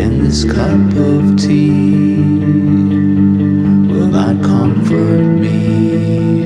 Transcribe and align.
In 0.00 0.24
this 0.24 0.44
cup 0.44 0.96
of 0.96 1.36
tea 1.36 2.16
will 3.90 4.06
not 4.06 4.42
comfort 4.42 5.24
me. 5.44 6.40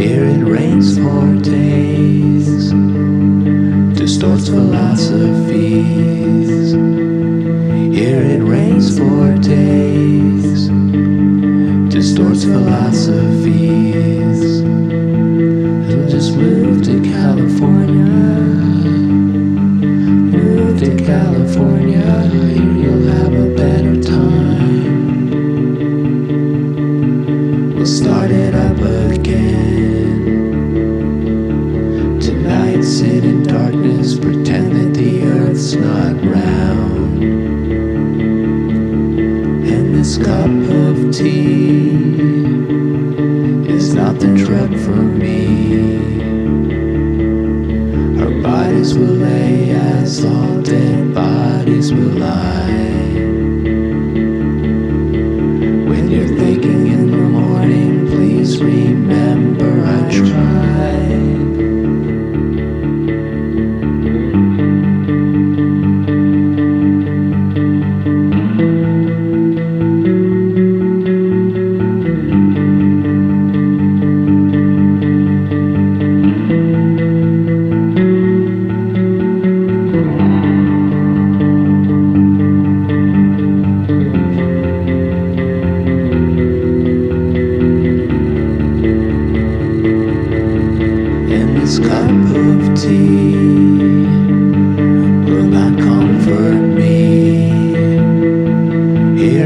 Here 0.00 0.24
it 0.24 0.44
rains 0.44 0.96
for 0.96 1.34
days, 1.42 2.70
distorts 3.98 4.48
philosophies. 4.48 6.74
Here 7.98 8.22
it 8.22 8.42
rains 8.44 8.96
for 8.96 9.34
days, 9.38 10.68
distorts 11.92 12.44
philosophies. 12.44 14.65
California, 21.56 22.28
you 22.54 22.90
will 22.90 23.06
have 23.08 23.32
a 23.32 23.45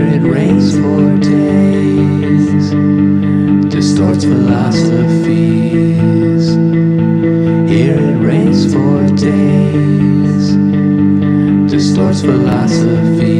where 0.00 0.14
it 0.14 0.22
rains 0.22 0.78
for 0.78 1.18
days, 1.18 2.70
distorts 3.70 4.24
philosophies. 4.24 6.54
Here 7.70 7.98
it 7.98 8.16
rains 8.24 8.72
for 8.72 9.06
days, 9.16 10.56
distorts 11.70 12.22
philosophies. 12.22 13.39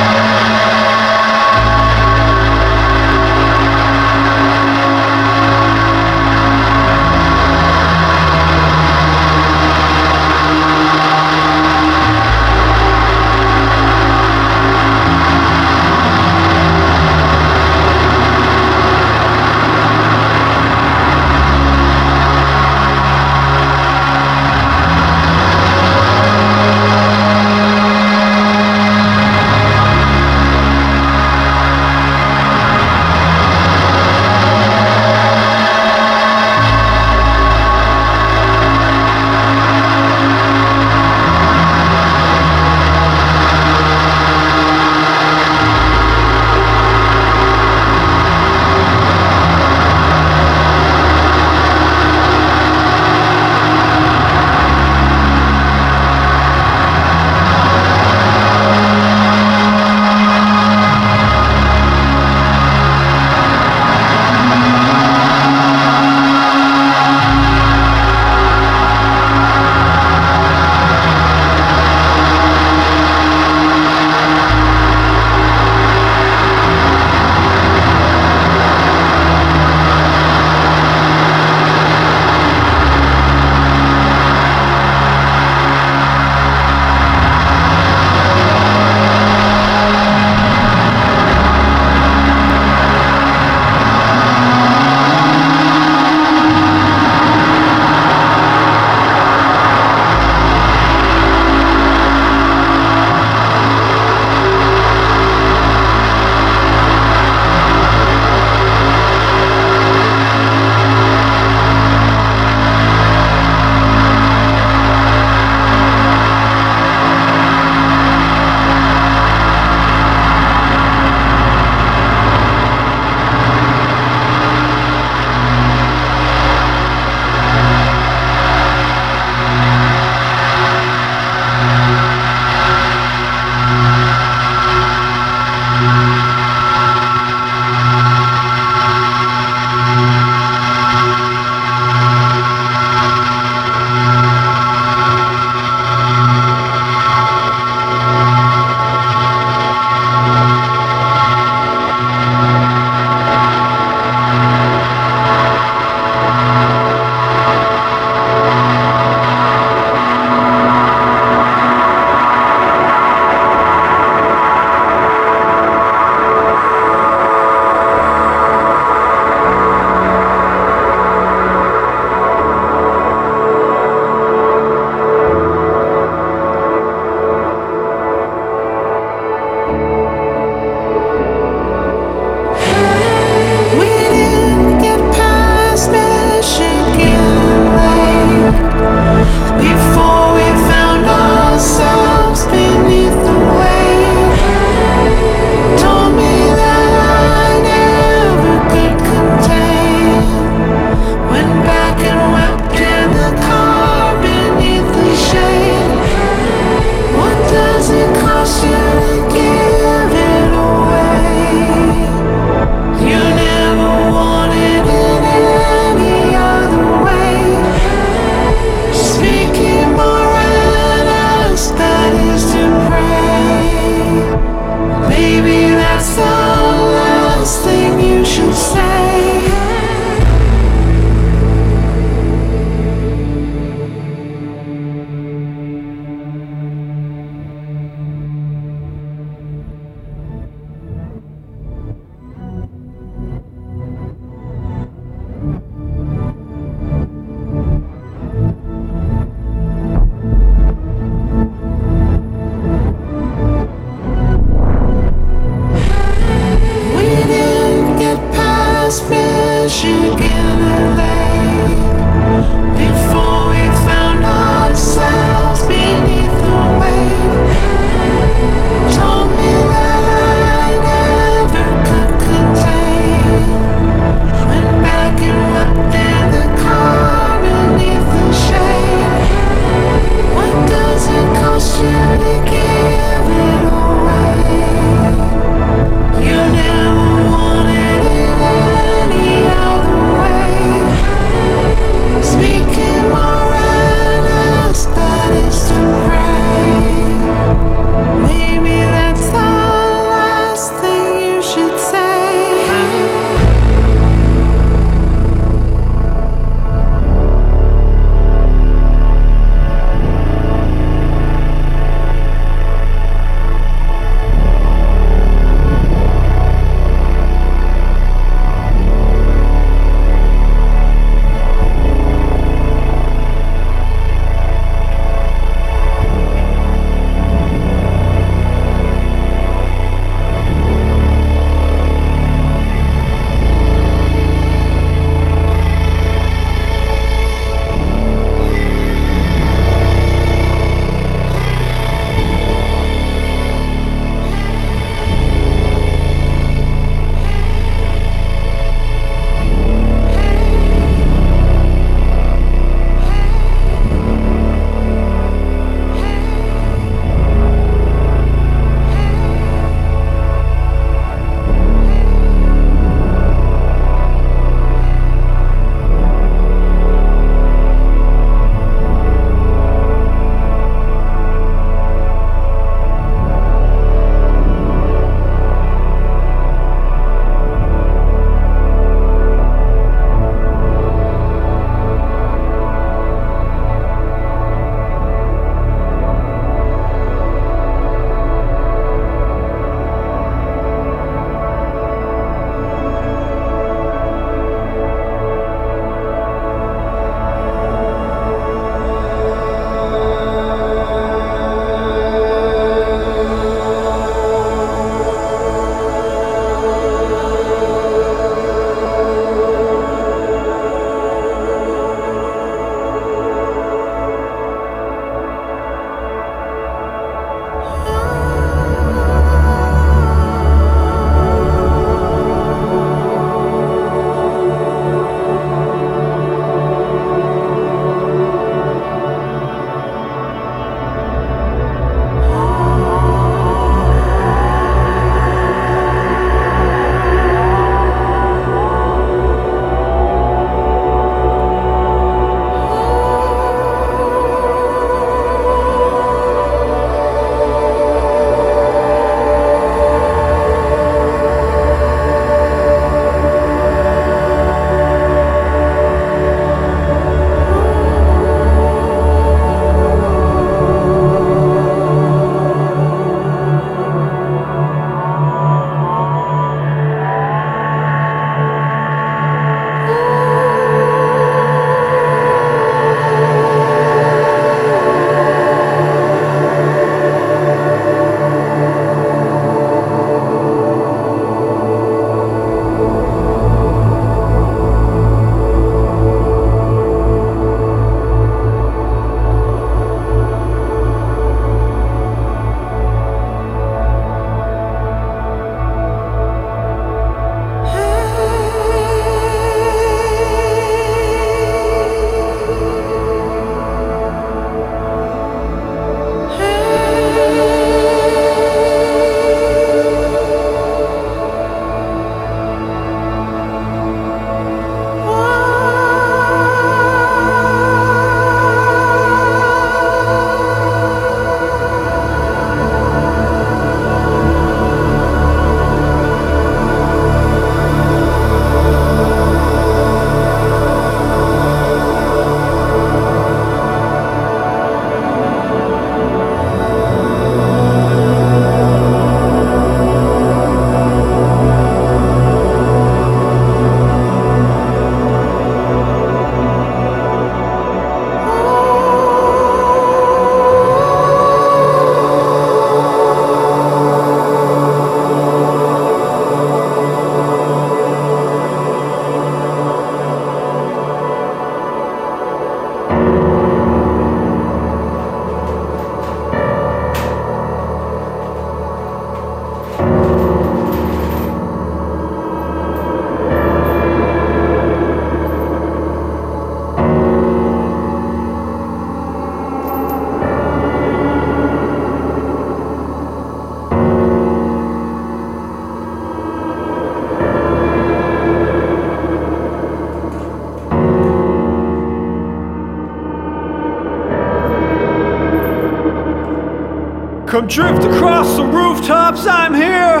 Come 597.40 597.48
drift 597.48 597.84
across 597.84 598.36
the 598.36 598.44
rooftops, 598.44 599.26
I'm 599.26 599.54
here. 599.54 600.00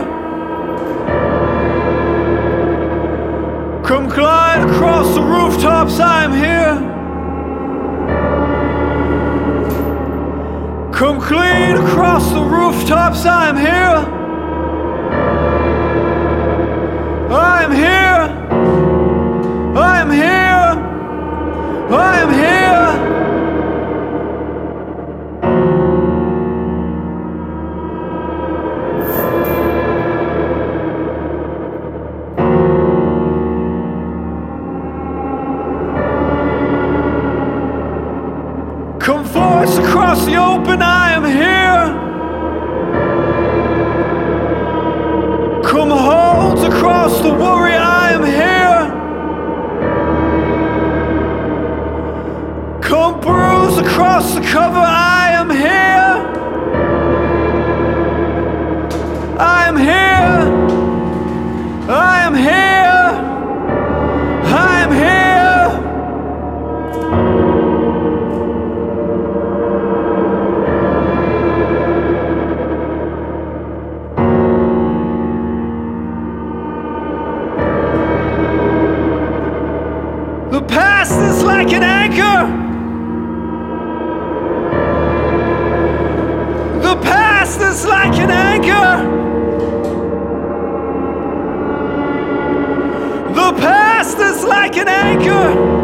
Come 3.82 4.10
glide 4.10 4.68
across 4.68 5.14
the 5.14 5.22
rooftops, 5.22 5.98
I'm 6.00 6.34
here. 6.34 6.74
Come 10.92 11.18
clean 11.18 11.76
across 11.76 12.30
the 12.30 12.42
rooftops, 12.42 13.24
I'm 13.24 13.56
here. 13.56 14.04
I'm 17.32 17.72
here. 17.72 18.09
Across 54.00 54.34
the 54.34 54.40
cover, 54.40 54.78
I 54.78 55.32
am 55.32 55.50
here. 55.50 56.16
I 59.38 59.68
am 59.68 59.76
here. 59.76 60.40
I 61.86 62.22
am 62.26 62.34
here. 62.34 63.10
I 64.46 64.80
am 64.84 64.92
here. 64.92 65.40
The 80.50 80.62
past 80.66 81.20
is 81.20 81.42
like 81.42 81.70
an 81.74 81.82
anchor. 81.82 82.59
Past 87.50 87.62
is 87.62 87.84
like 87.84 88.14
an 88.14 88.30
anchor. 88.30 89.02
The 93.34 93.52
past 93.60 94.18
is 94.18 94.44
like 94.44 94.76
an 94.76 94.86
anchor. 94.86 95.80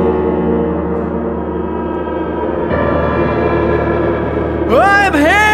I'm 4.71 5.15
here. 5.15 5.46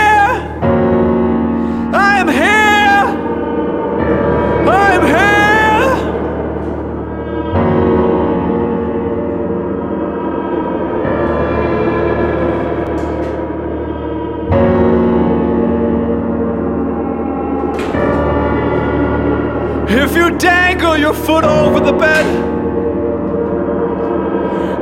Dangle 20.92 20.98
your 20.98 21.24
foot 21.24 21.44
over 21.44 21.80
the 21.80 21.92
bed, 21.92 22.26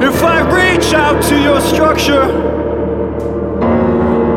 if 0.02 0.22
I 0.22 0.40
reach 0.50 0.92
out 0.92 1.22
to 1.24 1.40
your 1.40 1.60
structure, 1.60 2.24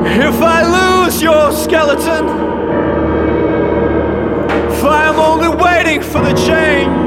if 0.05 0.41
I 0.41 1.05
lose 1.05 1.21
your 1.21 1.51
skeleton, 1.51 2.25
if 4.71 4.83
I 4.83 5.05
am 5.07 5.19
only 5.19 5.49
waiting 5.49 6.01
for 6.01 6.21
the 6.21 6.33
change, 6.45 7.02